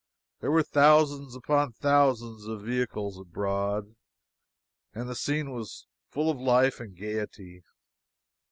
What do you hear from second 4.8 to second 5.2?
and the